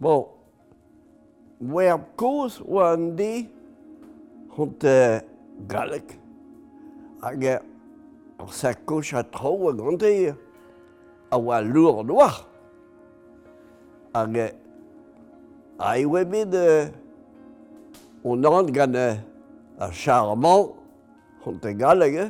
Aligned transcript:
Bon, 0.00 0.28
wer 1.58 1.96
koz 2.14 2.60
oa 2.62 2.92
an 2.94 3.16
di 3.18 3.48
hont 4.54 4.84
uh, 4.86 5.18
galek. 5.66 6.12
Hag 7.18 7.42
ar 7.50 8.52
sa 8.54 8.70
koch 8.86 9.10
a 9.18 9.24
trao 9.26 9.66
a 9.66 9.72
gante 9.74 10.12
a 11.30 11.36
oa 11.38 11.58
lour 11.60 12.04
noir 12.06 12.46
hag 14.14 14.36
e, 14.36 14.46
a 15.78 15.98
e 15.98 16.06
oa 16.06 16.24
bet 16.24 16.54
uh, 16.54 16.86
on 18.22 18.46
an 18.46 18.70
gant 18.70 18.94
uh, 18.94 19.18
ar 19.82 19.92
charmant 19.92 20.78
hont 21.42 21.66
e 21.66 21.74
galek 21.74 22.22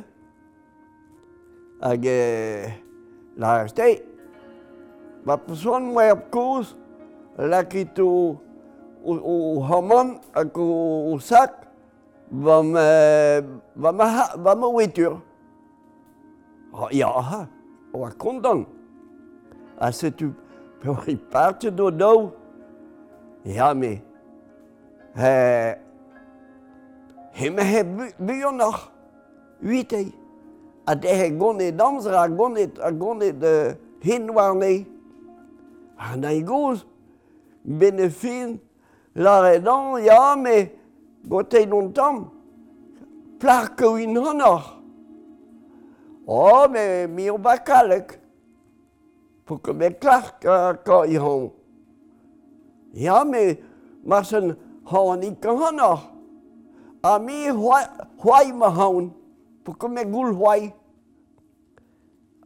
hag 1.85 2.05
e, 2.17 2.19
la 3.37 3.55
ar 3.61 3.69
ma 5.23 5.37
pesoan 5.37 5.93
war 5.93 6.17
koz 6.33 6.73
lakit 7.47 7.99
o, 7.99 8.37
o, 9.03 9.13
o 9.13 9.61
hamon 9.63 10.19
hag 10.35 10.57
o, 10.57 11.13
o 11.13 11.19
sak 11.19 11.67
va 12.31 12.61
me, 12.63 12.85
va 13.75 13.91
ma, 13.91 14.05
ha, 14.05 14.25
va 14.37 14.55
ma 14.55 14.67
wetur. 14.67 15.17
Ha, 16.73 16.89
ja, 16.91 17.07
ha, 17.07 17.47
oa 17.93 18.11
kontan. 18.11 18.65
A 19.79 19.91
setu 19.91 20.33
peur 20.81 21.07
i 21.07 21.15
parte 21.15 21.71
do 21.71 21.89
dao. 21.91 22.31
Ja, 23.45 23.73
me, 23.73 24.01
he, 25.15 25.75
he 27.33 27.49
me 27.49 27.63
he 27.63 27.83
buyon 28.19 28.57
noch, 28.57 28.91
uitei. 29.63 30.11
A 30.85 30.95
de 30.95 31.07
he 31.07 31.29
gone 31.29 31.71
damser, 31.71 32.13
a 32.13 32.27
gone, 32.27 32.67
a 32.81 32.91
gone 32.91 33.31
de 33.39 33.77
hin 34.01 34.33
war. 34.33 34.55
Ha 35.97 36.15
na 36.15 36.29
i 36.29 36.41
goz. 36.41 36.85
benefin 37.63 38.59
la 39.15 39.41
redan, 39.41 40.03
ya, 40.03 40.35
me 40.35 40.71
gotei 41.27 41.65
non 41.65 41.93
tam, 41.93 42.31
plar 43.39 43.69
in 43.99 44.17
honor. 44.17 44.79
Oh, 46.27 46.67
me 46.67 47.07
mi 47.07 47.29
o 47.29 47.37
bakalek, 47.37 48.19
pou 49.45 49.57
ke 49.57 49.73
me 49.73 49.89
klar 49.89 50.37
ka, 50.39 50.73
ka 50.85 51.03
i 51.05 51.15
hon. 51.17 51.49
Ya, 52.93 53.23
me 53.23 53.57
marsen 54.05 54.55
hon 54.85 55.23
ik 55.23 55.45
honor. 55.45 55.99
A 57.01 57.17
mi 57.19 57.47
hoai 57.47 58.51
ma 58.53 58.69
hon, 58.69 59.09
pou 59.63 59.73
ke 59.73 59.89
me 59.89 60.03
gul 60.03 60.35
hoai. 60.35 60.71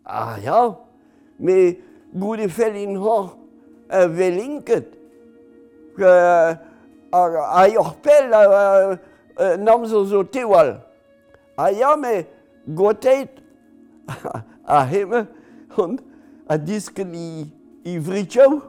Ah, 0.06 0.38
ya, 0.39 0.75
me 1.39 1.78
goul 2.14 2.47
fel 2.47 2.75
in 2.75 2.95
hon, 2.95 3.30
velinket. 3.89 5.03
a 6.02 7.67
yorpel 7.67 8.33
a, 8.33 8.99
a 9.38 9.58
nam 9.58 9.86
zo 9.86 10.23
tewal. 10.23 10.80
A 11.58 11.72
ya 11.72 11.95
me 11.95 12.25
goteit 12.67 13.30
a 14.67 14.85
heme 14.85 15.27
hon 15.75 16.00
a 16.50 16.58
disken 16.58 17.13
i, 17.16 17.45
i 17.85 17.97
vritchou 18.00 18.61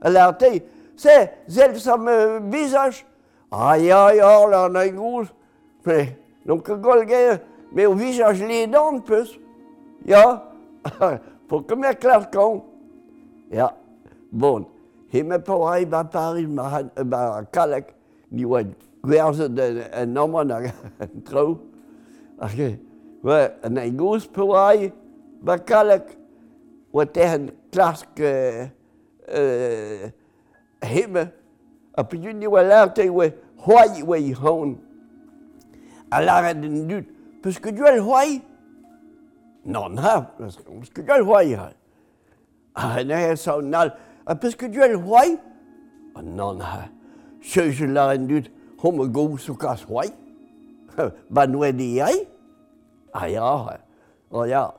a 0.00 0.10
lartei. 0.10 0.62
Se, 0.96 1.30
zel 1.48 1.78
sam 1.80 2.04
me 2.04 2.40
bizaj. 2.50 3.04
A 3.50 3.76
ya 3.76 4.10
ya 4.12 4.46
la 4.46 4.68
na 4.68 4.86
gouz. 4.88 5.28
Me, 5.84 6.16
donc 6.46 6.68
gol 6.80 7.04
ge, 7.06 7.40
me 7.72 7.86
o 7.86 7.94
vizaj 7.94 8.40
le 8.40 8.66
dan 8.66 9.00
peus. 9.00 9.38
Ya, 10.04 10.42
pour 11.48 11.66
que 11.66 11.74
me 11.74 11.94
klar 11.94 12.30
kan. 12.30 12.62
Ya, 13.50 13.74
bon. 14.32 14.66
Hema 15.12 15.38
pa 15.38 15.54
oa 15.54 15.84
ba 15.86 16.04
Paris 16.04 16.48
ma, 16.48 16.82
ba 17.04 17.44
kalak, 17.52 17.94
ni 18.30 18.44
oa 18.44 18.62
gwerze 19.02 19.44
en, 19.44 19.82
en 19.92 20.14
nomman 20.14 20.50
hag 20.50 20.72
tro. 21.26 21.58
ake 22.40 22.78
we, 23.22 23.38
en 23.64 23.78
en 23.78 23.96
goz 23.96 24.26
pa 24.26 24.42
oa 24.42 24.90
ba 25.42 25.58
kalak, 25.58 26.16
oa 26.92 27.06
tehen 27.06 27.50
klask 27.72 28.20
uh, 28.20 28.64
uh, 29.28 30.08
hema, 30.82 31.28
a 31.94 32.04
pe 32.04 32.18
ni 32.18 32.46
oa 32.46 32.62
larte 32.62 33.08
oa 33.10 33.30
hoi 33.66 34.02
oa 34.02 34.18
i 34.18 34.32
hon. 34.32 34.78
A 36.10 36.20
lare 36.22 36.54
den 36.54 36.88
dut, 36.88 37.06
peus 37.42 37.58
que 37.58 37.72
duel 37.72 38.00
hoi? 38.00 38.40
Non, 39.64 39.96
ha, 39.98 40.20
peus 40.38 40.58
que 40.92 41.02
joel 41.02 41.24
hoi 41.24 41.54
ha. 41.54 41.70
A 42.74 43.04
ne, 43.04 43.14
he 43.14 43.36
saunal, 43.36 43.94
a 44.26 44.34
peus 44.34 44.54
du 44.56 44.82
el 44.82 44.96
c'hoai 44.98 45.38
Ha 46.14 46.22
nan 46.22 46.60
ha, 46.60 46.88
seuzel 47.42 47.92
la 47.92 48.08
ren 48.10 48.26
dud, 48.26 48.48
hom 48.78 49.00
a 49.00 49.06
gov 49.06 49.40
so 49.40 49.54
kas 49.54 49.84
c'hoai. 49.84 50.12
Ba 51.30 51.46
noe 51.46 51.72
di 51.72 51.96
yai 51.96 52.26
A 53.12 53.28
ya, 53.28 53.56
ha 54.30 54.46
ya. 54.46 54.70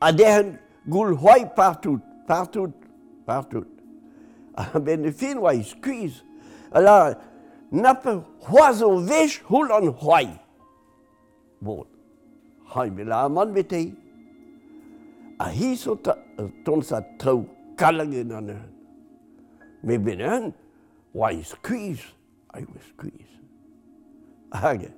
A 0.00 0.12
dehen 0.12 0.58
goul 0.88 1.16
c'hoai 1.16 1.54
partout, 1.56 2.00
partout, 2.26 2.72
partout. 3.26 3.66
A 4.56 4.78
ben 4.78 5.04
e 5.04 5.10
fin 5.10 5.38
oa 5.38 5.52
skuiz. 5.62 6.22
A 6.72 6.80
la, 6.80 7.14
nappe 7.72 8.22
c'hoaz 8.46 8.82
o 8.82 9.00
vech 9.00 9.40
houl 9.48 9.72
an 9.72 9.92
c'hoai. 9.92 10.28
Bon, 11.60 11.84
ha 12.68 12.84
me 12.84 13.04
la 13.04 13.28
man 13.28 13.54
betei. 13.54 13.94
A 15.40 15.50
hi 15.50 15.74
so 15.74 15.96
ton 16.64 16.82
sa 16.82 17.00
trou 17.18 17.46
kalagen 17.76 18.32
an 18.32 18.50
eur. 18.50 18.64
Me 19.84 19.98
benen, 20.00 20.52
oa 21.12 21.30
iz 21.36 21.52
kuiz, 21.62 22.00
a 22.48 22.60
iz 22.60 22.92
kuiz. 22.96 23.32
Hage. 24.54 24.88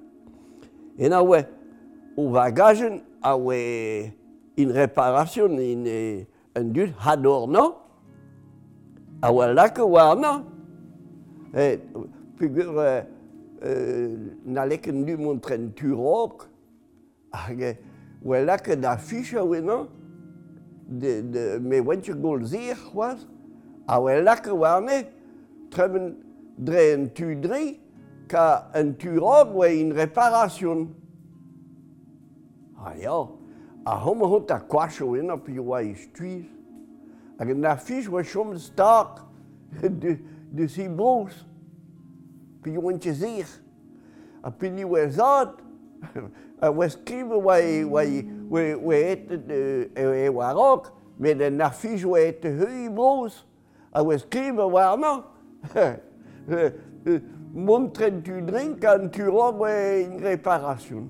En 0.99 1.13
a 1.13 1.23
oe, 1.25 1.43
o 2.17 2.29
vagajen 2.35 3.01
a 3.21 3.35
oe 3.35 3.59
in 4.57 4.73
reparasyon, 4.77 5.59
in 5.61 5.83
en 6.57 6.73
dud 6.73 6.95
hadorno, 7.03 7.67
a 9.21 9.33
oe 9.35 9.51
lak 9.55 9.83
oa 9.83 10.15
no. 10.15 10.33
E, 11.57 11.69
figur, 12.39 12.79
e, 12.87 13.77
na 14.47 14.65
leken 14.71 15.03
du 15.09 15.19
montren 15.19 15.73
turok, 15.77 16.47
hage, 17.35 17.75
oe 18.23 18.45
lak 18.47 18.71
da 18.81 18.95
ficha 19.03 19.43
oe 19.43 19.61
no, 19.65 19.87
de, 20.87 21.19
de, 21.27 21.49
me 21.61 21.83
wentje 21.83 22.15
gol 22.15 22.47
zir, 22.47 22.79
oaz, 22.95 23.27
a 23.89 24.01
wel 24.03 24.23
laker 24.23 24.55
warne, 24.55 25.05
tremen 25.71 26.17
dre 26.59 26.93
an 26.95 27.09
tu 27.15 27.35
dre, 27.41 27.79
ka 28.29 28.67
an 28.75 28.95
tu 28.99 29.19
rog 29.21 29.55
in 29.71 29.93
reparasyon. 29.95 30.89
A 32.87 32.95
ya, 32.99 33.27
a 33.87 33.97
hom 33.97 34.21
hont 34.21 34.51
a 34.51 34.59
kwasho 34.61 35.15
en 35.19 35.31
op 35.31 35.49
yo 35.49 35.63
oa 35.63 35.83
istuiz. 35.83 36.47
Hag 37.39 37.51
an 37.51 37.63
affiche 37.63 38.09
wa 38.09 38.23
chom 38.23 38.59
stark 38.59 39.21
de, 39.83 40.19
de 40.53 40.69
si 40.69 40.89
bros. 40.89 41.45
pi 42.63 42.73
yo 42.73 42.89
an 42.89 42.99
tezir. 42.99 43.47
A 44.43 44.51
pi 44.51 44.71
ni 44.71 44.85
we 44.85 45.09
zad, 45.11 45.51
a 46.63 46.71
we 46.73 46.87
skrive 46.89 47.31
wa 47.31 47.59
wa 47.87 48.03
we 48.49 48.75
we 48.75 48.97
et 48.97 49.29
oa 49.99 50.53
rog, 50.55 50.91
met 51.19 51.41
an 51.43 51.59
affiche 51.59 52.05
oa 52.05 52.21
et 52.21 52.43
heu 52.43 52.87
i 52.87 52.89
bros. 52.89 53.45
I 53.93 54.03
was 54.03 54.25
clever, 54.25 54.67
well, 54.67 54.97
no. 54.97 55.25
Montrer 57.55 58.11
du 58.11 58.43
drink 58.43 58.81
quand 58.83 59.11
tu 59.11 59.29
rends 59.29 59.57
une 59.65 60.23
réparation. 60.23 61.09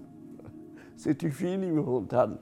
C'est 0.96 1.22
une 1.22 1.32
fille, 1.32 1.54
une 1.54 1.74
montagne. 1.74 2.36